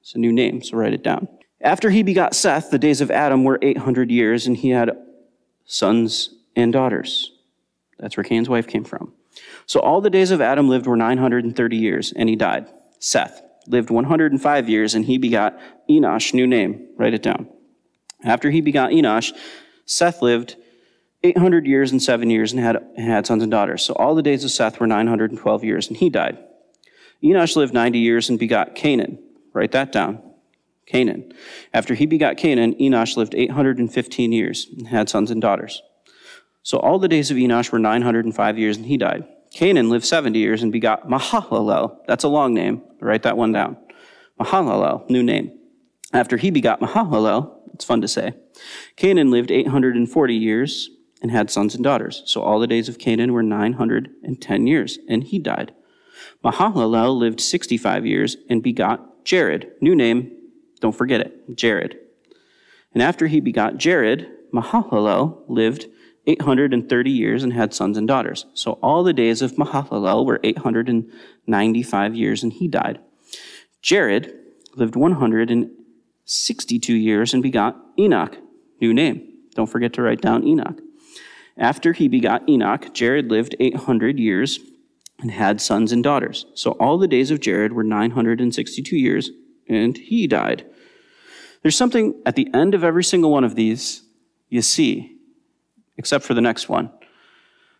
[0.00, 1.28] It's a new name, so write it down.
[1.60, 4.90] After he begot Seth, the days of Adam were 800 years, and he had
[5.64, 7.32] sons and daughters.
[7.98, 9.12] That's where Cain's wife came from.
[9.66, 12.66] So all the days of Adam lived were 930 years, and he died.
[12.98, 16.88] Seth lived 105 years, and he begot Enosh, new name.
[16.96, 17.48] Write it down.
[18.24, 19.32] After he begot Enosh,
[19.84, 20.56] Seth lived
[21.22, 23.82] 800 years and seven years and had, had sons and daughters.
[23.82, 26.38] So all the days of Seth were 912 years, and he died.
[27.22, 29.18] Enosh lived 90 years and begot Cainan.
[29.52, 30.22] Write that down.
[30.90, 31.32] Cainan.
[31.72, 35.82] After he begot Cainan, Enosh lived 815 years and had sons and daughters.
[36.62, 39.26] So all the days of Enosh were 905 years, and he died.
[39.54, 41.96] Cainan lived 70 years and begot Mahalalel.
[42.06, 42.82] That's a long name.
[43.00, 43.76] Write that one down.
[44.38, 45.58] Mahalalel, new name.
[46.12, 48.34] After he begot Mahalalel, it's fun to say,
[48.96, 50.90] Cainan lived 840 years
[51.22, 52.22] and had sons and daughters.
[52.26, 55.72] So all the days of Cainan were 910 years, and he died.
[56.44, 59.72] Mahalalel lived 65 years and begot Jared.
[59.80, 60.30] New name,
[60.80, 61.98] don't forget it, Jared.
[62.92, 65.86] And after he begot Jared, Mahalalel lived
[66.26, 68.46] 830 years and had sons and daughters.
[68.54, 72.98] So all the days of Mahalalel were 895 years, and he died.
[73.82, 74.34] Jared
[74.74, 78.36] lived 162 years and begot Enoch.
[78.80, 79.26] New name.
[79.54, 80.80] Don't forget to write down Enoch.
[81.56, 84.60] After he begot Enoch, Jared lived 800 years
[85.20, 86.46] and had sons and daughters.
[86.54, 89.30] So all the days of Jared were 962 years,
[89.70, 90.66] and he died.
[91.62, 94.02] There's something at the end of every single one of these
[94.48, 95.16] you see,
[95.96, 96.90] except for the next one.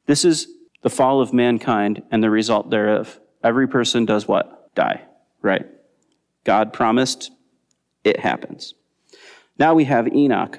[0.07, 0.49] This is
[0.83, 3.21] the fall of mankind and the result thereof.
[3.43, 4.75] Every person does what?
[4.75, 5.03] Die,
[5.43, 5.67] right?
[6.45, 7.31] God promised,
[8.05, 8.75] it happens.
[9.59, 10.59] Now we have Enoch.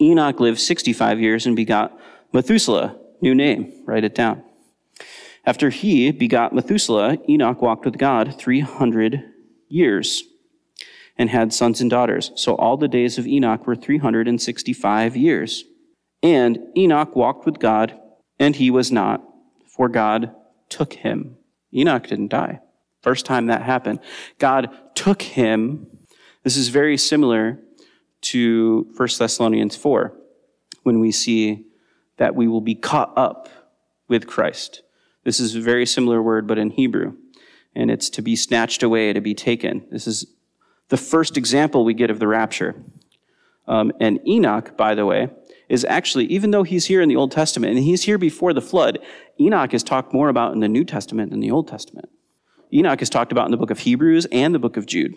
[0.00, 1.96] Enoch lived 65 years and begot
[2.32, 4.42] Methuselah, new name, write it down.
[5.44, 9.24] After he begot Methuselah, Enoch walked with God 300
[9.68, 10.22] years
[11.20, 12.32] and had sons and daughters.
[12.34, 15.64] So all the days of Enoch were 365 years.
[16.22, 17.94] And Enoch walked with God,
[18.38, 19.22] and he was not,
[19.66, 20.34] for God
[20.70, 21.36] took him.
[21.74, 22.60] Enoch didn't die.
[23.02, 24.00] First time that happened.
[24.38, 25.88] God took him.
[26.42, 27.58] This is very similar
[28.22, 30.16] to 1 Thessalonians 4,
[30.84, 31.66] when we see
[32.16, 33.50] that we will be caught up
[34.08, 34.80] with Christ.
[35.24, 37.12] This is a very similar word, but in Hebrew.
[37.74, 39.86] And it's to be snatched away, to be taken.
[39.90, 40.24] This is
[40.90, 42.74] the first example we get of the rapture.
[43.66, 45.30] Um, and Enoch, by the way,
[45.68, 48.60] is actually, even though he's here in the Old Testament and he's here before the
[48.60, 48.98] flood,
[49.40, 52.10] Enoch is talked more about in the New Testament than the Old Testament.
[52.72, 55.14] Enoch is talked about in the book of Hebrews and the book of Jude.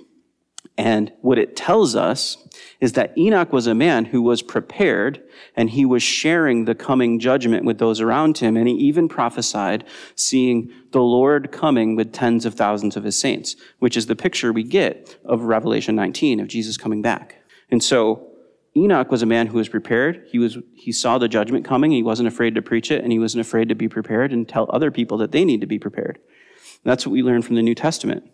[0.78, 2.38] And what it tells us
[2.80, 5.22] is that Enoch was a man who was prepared
[5.56, 8.58] and he was sharing the coming judgment with those around him.
[8.58, 9.84] And he even prophesied
[10.16, 14.52] seeing the Lord coming with tens of thousands of his saints, which is the picture
[14.52, 17.44] we get of Revelation 19 of Jesus coming back.
[17.70, 18.32] And so
[18.76, 20.28] Enoch was a man who was prepared.
[20.32, 21.92] He was, he saw the judgment coming.
[21.92, 24.68] He wasn't afraid to preach it and he wasn't afraid to be prepared and tell
[24.70, 26.18] other people that they need to be prepared.
[26.18, 28.30] And that's what we learn from the New Testament.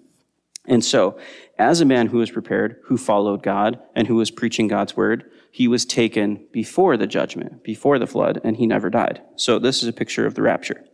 [0.67, 1.17] And so,
[1.58, 5.30] as a man who was prepared, who followed God, and who was preaching God's word,
[5.52, 9.22] he was taken before the judgment, before the flood, and he never died.
[9.36, 10.86] So, this is a picture of the rapture.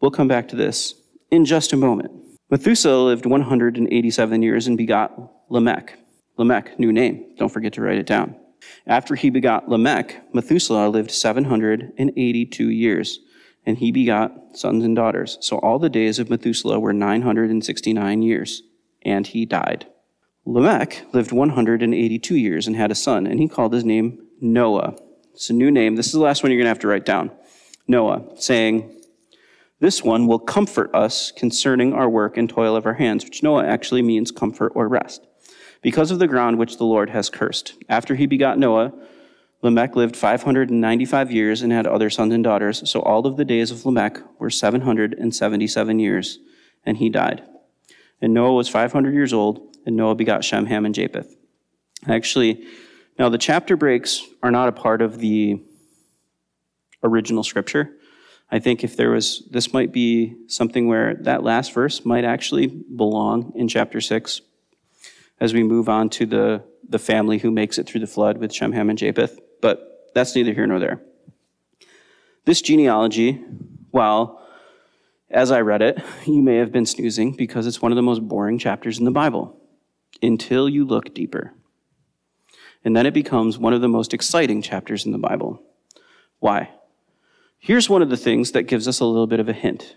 [0.00, 0.94] We'll come back to this
[1.30, 2.12] in just a moment.
[2.50, 5.12] Methuselah lived 187 years and begot
[5.50, 5.98] Lamech.
[6.38, 7.34] Lamech, new name.
[7.36, 8.36] Don't forget to write it down.
[8.86, 13.18] After he begot Lamech, Methuselah lived 782 years,
[13.66, 15.36] and he begot sons and daughters.
[15.40, 18.62] So all the days of Methuselah were 969 years
[19.02, 19.86] and he died.
[20.44, 24.96] Lamech lived 182 years and had a son, and he called his name Noah.
[25.34, 25.96] It's a new name.
[25.96, 27.30] This is the last one you're going to have to write down.
[27.86, 29.02] Noah, saying,
[29.78, 33.66] This one will comfort us concerning our work and toil of our hands, which Noah
[33.66, 35.26] actually means comfort or rest,
[35.82, 37.74] because of the ground which the Lord has cursed.
[37.88, 38.92] After he begot Noah,
[39.60, 42.88] Lamech lived 595 years and had other sons and daughters.
[42.88, 46.38] So all of the days of Lamech were 777 years,
[46.86, 47.42] and he died.
[48.20, 51.36] And Noah was 500 years old, and Noah begot Shem, Ham, and Japheth.
[52.06, 52.64] Actually,
[53.18, 55.60] now the chapter breaks are not a part of the
[57.02, 57.90] original scripture.
[58.50, 62.66] I think if there was, this might be something where that last verse might actually
[62.66, 64.40] belong in chapter 6
[65.40, 68.52] as we move on to the, the family who makes it through the flood with
[68.52, 69.38] Shem, Ham, and Japheth.
[69.60, 71.00] But that's neither here nor there.
[72.44, 73.32] This genealogy,
[73.90, 74.42] while
[75.30, 78.26] as I read it, you may have been snoozing because it's one of the most
[78.26, 79.60] boring chapters in the Bible
[80.22, 81.52] until you look deeper.
[82.84, 85.62] And then it becomes one of the most exciting chapters in the Bible.
[86.38, 86.70] Why?
[87.58, 89.96] Here's one of the things that gives us a little bit of a hint.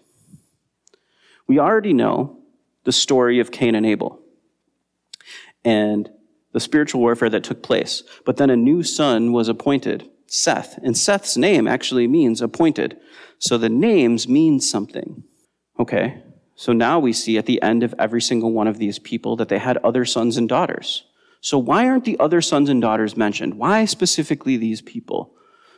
[1.47, 2.39] We already know
[2.83, 4.19] the story of Cain and Abel
[5.63, 6.09] and
[6.53, 10.79] the spiritual warfare that took place, but then a new son was appointed Seth.
[10.81, 12.97] And Seth's name actually means appointed.
[13.37, 15.23] So the names mean something.
[15.77, 16.23] Okay,
[16.55, 19.49] so now we see at the end of every single one of these people that
[19.49, 21.03] they had other sons and daughters.
[21.41, 23.55] So why aren't the other sons and daughters mentioned?
[23.55, 25.33] Why specifically these people?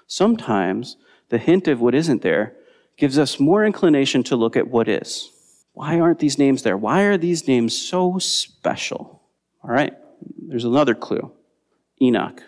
[0.06, 0.98] Sometimes
[1.30, 2.56] the hint of what isn't there
[2.96, 5.32] gives us more inclination to look at what is.
[5.72, 6.78] Why aren't these names there?
[6.78, 9.24] Why are these names so special?
[9.64, 9.94] All right,
[10.48, 11.32] there's another clue
[12.00, 12.44] Enoch.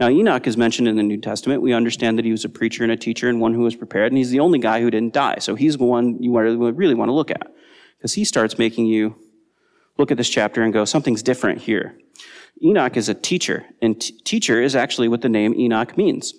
[0.00, 1.60] Now, Enoch is mentioned in the New Testament.
[1.60, 4.12] We understand that he was a preacher and a teacher and one who was prepared,
[4.12, 5.38] and he's the only guy who didn't die.
[5.40, 7.52] So he's the one you really want to look at
[7.96, 9.16] because he starts making you
[9.96, 11.98] look at this chapter and go, something's different here.
[12.62, 16.34] Enoch is a teacher, and t- teacher is actually what the name Enoch means.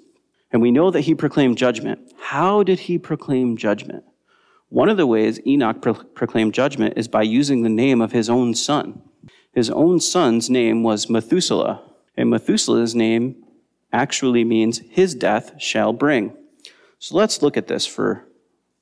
[0.51, 2.13] And we know that he proclaimed judgment.
[2.17, 4.03] How did he proclaim judgment?
[4.69, 8.29] One of the ways Enoch pro- proclaimed judgment is by using the name of his
[8.29, 9.01] own son.
[9.51, 11.81] His own son's name was Methuselah,
[12.15, 13.43] and Methuselah's name
[13.91, 16.35] actually means his death shall bring.
[16.99, 18.25] So let's look at this for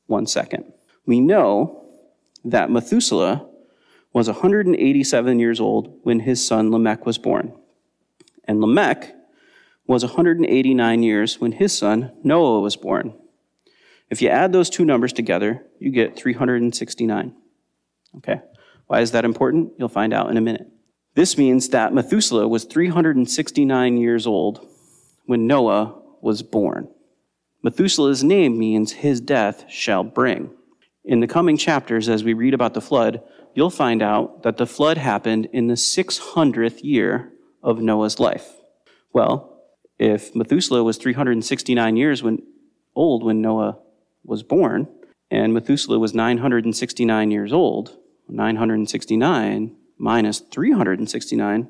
[0.08, 0.72] one second.
[1.06, 1.86] We know
[2.44, 3.48] that Methuselah
[4.14, 7.54] was 187 years old when his son Lamech was born.
[8.46, 9.14] And Lamech
[9.86, 13.14] was 189 years when his son Noah was born.
[14.10, 17.36] If you add those two numbers together, you get 369.
[18.18, 18.42] Okay?
[18.88, 19.74] Why is that important?
[19.78, 20.68] You'll find out in a minute.
[21.14, 24.66] This means that Methuselah was 369 years old
[25.28, 26.90] when Noah was born.
[27.62, 30.50] Methuselah's name means his death shall bring.
[31.06, 33.22] In the coming chapters, as we read about the flood,
[33.54, 38.56] you'll find out that the flood happened in the 600th year of Noah's life.
[39.14, 39.62] Well,
[40.00, 42.42] if Methuselah was 369 years when,
[42.96, 43.80] old when Noah
[44.24, 44.88] was born,
[45.30, 47.98] and Methuselah was 969 years old,
[48.30, 51.68] 969 minus 369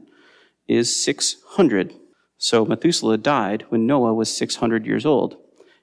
[0.68, 1.94] is 600.
[2.38, 5.38] So Methuselah died when Noah was 600 years old.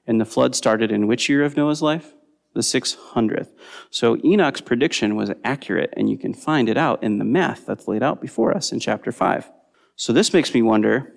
[0.06, 2.14] And the flood started in which year of Noah's life?
[2.54, 3.50] The 600th.
[3.90, 7.88] So Enoch's prediction was accurate, and you can find it out in the math that's
[7.88, 9.50] laid out before us in chapter 5.
[9.96, 11.10] So this makes me wonder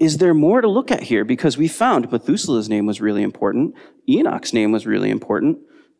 [0.00, 1.24] is there more to look at here?
[1.24, 3.74] Because we found Methuselah's name was really important,
[4.08, 5.58] Enoch's name was really important,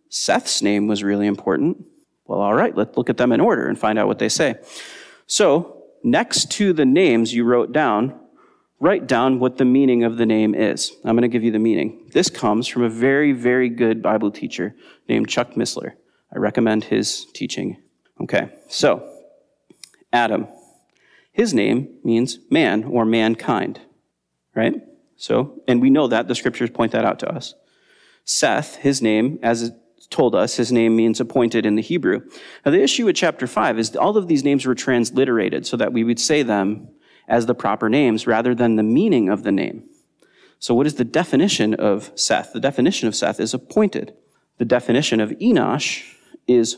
[0.09, 1.85] Seth's name was really important.
[2.27, 4.57] Well, all right, let's look at them in order and find out what they say.
[5.27, 8.19] So, next to the names you wrote down,
[8.85, 10.93] write down what the meaning of the name is.
[11.07, 12.07] I'm going to give you the meaning.
[12.13, 14.77] This comes from a very, very good Bible teacher
[15.09, 15.93] named Chuck Missler.
[16.31, 17.79] I recommend his teaching.
[18.21, 19.11] Okay, so
[20.13, 20.49] Adam.
[21.33, 23.81] His name means man or mankind,
[24.55, 24.75] right?
[25.17, 27.55] So, and we know that the scriptures point that out to us.
[28.27, 29.73] Seth, his name, as it
[30.11, 32.21] told us, his name means appointed in the Hebrew.
[32.65, 35.95] Now, the issue with chapter 5 is all of these names were transliterated so that
[35.95, 36.89] we would say them
[37.29, 39.85] as the proper names rather than the meaning of the name.
[40.59, 42.53] So, what is the definition of Seth?
[42.53, 44.15] The definition of Seth is appointed.
[44.59, 46.05] The definition of Enosh
[46.47, 46.77] is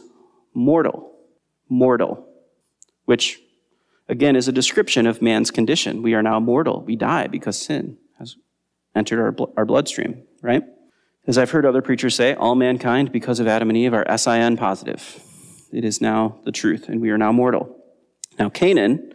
[0.55, 1.13] mortal.
[1.69, 2.27] Mortal.
[3.05, 3.41] Which
[4.09, 6.03] again, is a description of man's condition.
[6.03, 6.83] We are now mortal.
[6.83, 8.37] We die because sin has
[8.95, 10.63] entered our, bl- our bloodstream, right?
[11.27, 14.57] As I've heard other preachers say, all mankind, because of Adam and Eve, are SIN
[14.57, 15.21] positive.
[15.73, 17.77] It is now the truth, and we are now mortal.
[18.39, 19.13] Now, Canaan,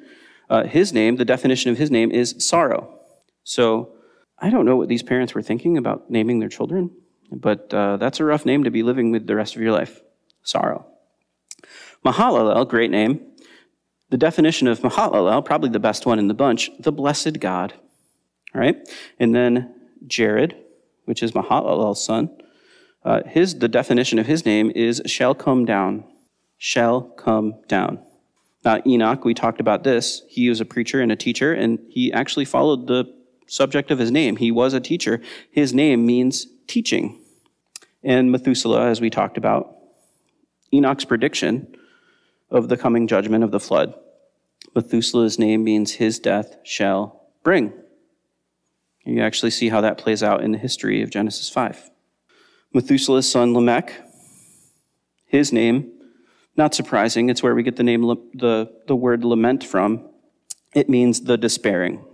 [0.51, 2.99] uh, his name, the definition of his name is sorrow.
[3.43, 3.95] So,
[4.37, 6.91] I don't know what these parents were thinking about naming their children,
[7.31, 10.01] but uh, that's a rough name to be living with the rest of your life.
[10.43, 10.85] Sorrow.
[12.05, 13.21] Mahalalel, great name,
[14.09, 17.73] the definition of Mahalalel, probably the best one in the bunch, the blessed God.
[18.53, 18.77] All right?
[19.19, 19.73] And then
[20.05, 20.57] Jared,
[21.05, 22.29] which is Mahalalel's son,
[23.05, 26.03] uh, his, the definition of his name is shall come down.
[26.57, 28.03] Shall come down.
[28.63, 30.21] Now, Enoch, we talked about this.
[30.29, 33.11] He was a preacher and a teacher, and he actually followed the
[33.47, 34.35] subject of his name.
[34.37, 35.21] He was a teacher.
[35.51, 37.19] His name means teaching.
[38.03, 39.75] And Methuselah, as we talked about,
[40.73, 41.75] Enoch's prediction
[42.49, 43.93] of the coming judgment of the flood.
[44.75, 47.73] Methuselah's name means his death shall bring.
[49.05, 51.89] You actually see how that plays out in the history of Genesis 5.
[52.73, 53.93] Methuselah's son Lamech,
[55.25, 55.91] his name,
[56.61, 58.01] not surprising, it's where we get the name,
[58.35, 60.07] the, the word lament from.
[60.75, 62.05] It means the despairing.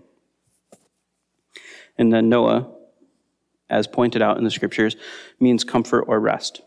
[1.98, 2.72] And then Noah,
[3.70, 4.96] as pointed out in the scriptures,
[5.38, 6.62] means comfort or rest.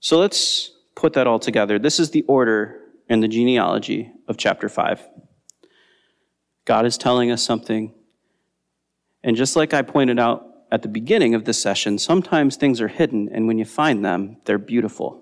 [0.00, 1.78] So let's put that all together.
[1.78, 5.08] This is the order and the genealogy of chapter 5.
[6.66, 7.94] God is telling us something.
[9.24, 12.88] And just like I pointed out at the beginning of this session, sometimes things are
[12.88, 15.21] hidden, and when you find them, they're beautiful.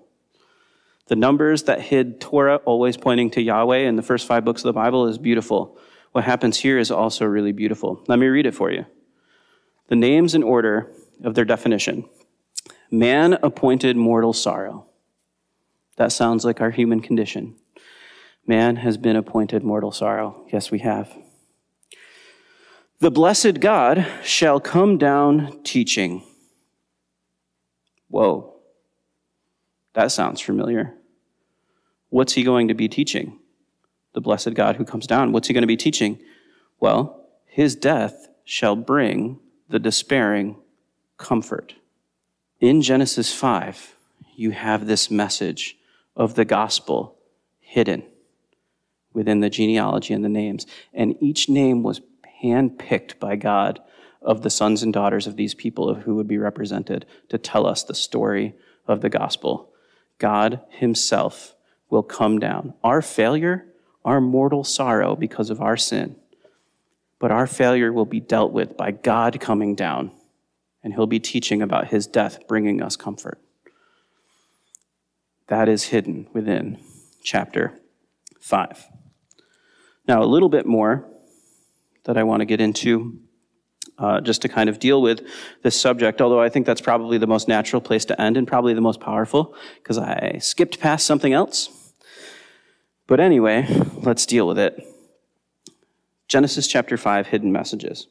[1.11, 4.69] The numbers that hid Torah, always pointing to Yahweh in the first five books of
[4.69, 5.77] the Bible, is beautiful.
[6.13, 8.01] What happens here is also really beautiful.
[8.07, 8.87] Let me read it for you.
[9.89, 10.89] the names in order
[11.25, 12.09] of their definition
[12.93, 14.87] man appointed mortal sorrow.
[15.97, 17.57] That sounds like our human condition.
[18.47, 20.47] Man has been appointed mortal sorrow.
[20.53, 21.13] Yes, we have.
[23.01, 26.23] The blessed God shall come down teaching.
[28.07, 28.55] Whoa.
[29.95, 30.95] That sounds familiar.
[32.11, 33.39] What's he going to be teaching?
[34.13, 35.33] The blessed God who comes down.
[35.33, 36.21] What's he going to be teaching?
[36.79, 39.39] Well, his death shall bring
[39.69, 40.57] the despairing
[41.17, 41.75] comfort.
[42.61, 43.97] In Genesis 5,
[44.35, 45.79] you have this message
[46.17, 47.17] of the gospel
[47.61, 48.03] hidden
[49.13, 50.67] within the genealogy and the names.
[50.93, 52.01] And each name was
[52.43, 53.81] handpicked by God
[54.23, 57.83] of the sons and daughters of these people who would be represented to tell us
[57.83, 58.55] the story
[58.87, 59.71] of the gospel.
[60.19, 61.55] God Himself
[61.91, 62.75] will come down.
[62.83, 63.67] Our failure,
[64.05, 66.17] our mortal sorrow because of our sin,
[67.19, 70.13] but our failure will be dealt with by God coming down,
[70.83, 73.39] and He'll be teaching about His death, bringing us comfort.
[75.49, 76.79] That is hidden within
[77.23, 77.79] chapter
[78.41, 78.87] 5.
[80.07, 81.07] Now, a little bit more
[82.05, 83.21] that I want to get into
[83.99, 85.27] uh, just to kind of deal with
[85.63, 88.73] this subject, although I think that's probably the most natural place to end and probably
[88.73, 91.69] the most powerful because I skipped past something else.
[93.11, 93.67] But anyway,
[94.05, 94.87] let's deal with it.
[96.29, 98.07] Genesis chapter 5, hidden messages.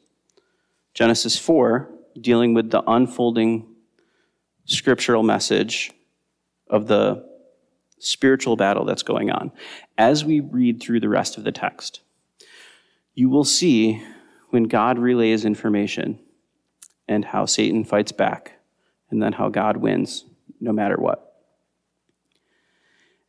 [0.92, 1.88] Genesis 4,
[2.20, 3.66] dealing with the unfolding
[4.66, 5.90] scriptural message
[6.68, 7.26] of the
[7.98, 9.52] spiritual battle that's going on.
[9.96, 12.00] As we read through the rest of the text,
[13.14, 14.02] you will see
[14.50, 16.18] when God relays information
[17.08, 18.58] and how Satan fights back,
[19.08, 20.26] and then how God wins
[20.60, 21.29] no matter what.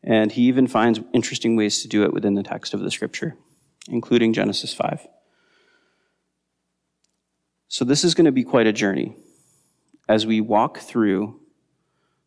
[0.04, 3.36] And he even finds interesting ways to do it within the text of the scripture,
[3.88, 5.08] including Genesis 5.
[7.68, 9.16] So, this is going to be quite a journey
[10.10, 11.40] as we walk through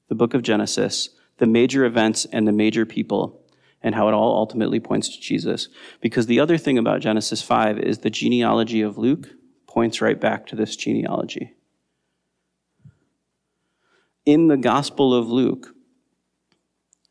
[0.08, 3.44] the book of Genesis, the major events and the major people
[3.82, 5.68] and how it all ultimately points to Jesus.
[6.00, 9.28] Because the other thing about Genesis 5 is the genealogy of Luke
[9.66, 11.54] points right back to this genealogy.
[14.24, 15.73] In the Gospel of Luke,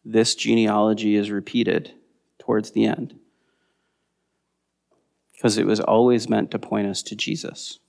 [0.06, 1.94] this genealogy is repeated
[2.40, 3.20] towards the end
[5.34, 7.80] because it was always meant to point us to Jesus.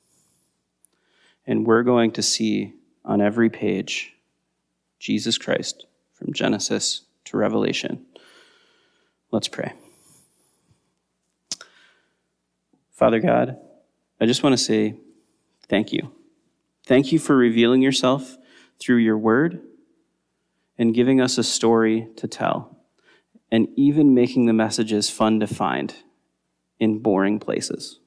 [1.46, 4.14] And we're going to see on every page
[4.98, 8.04] Jesus Christ from Genesis to Revelation.
[9.30, 9.72] Let's pray.
[12.92, 13.58] Father God,
[14.20, 14.94] I just want to say
[15.68, 16.12] thank you.
[16.86, 18.36] Thank you for revealing yourself
[18.78, 19.60] through your word
[20.78, 22.78] and giving us a story to tell,
[23.50, 25.94] and even making the messages fun to find
[26.80, 28.00] in boring places.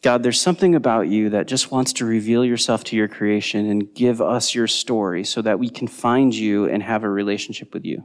[0.00, 3.92] God, there's something about you that just wants to reveal yourself to your creation and
[3.94, 7.84] give us your story so that we can find you and have a relationship with
[7.84, 8.04] you.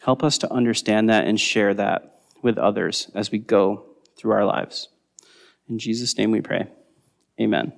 [0.00, 3.84] Help us to understand that and share that with others as we go
[4.16, 4.88] through our lives.
[5.68, 6.66] In Jesus' name we pray.
[7.38, 7.72] Amen.